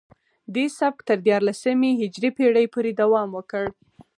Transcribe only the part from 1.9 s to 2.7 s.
هجري پیړۍ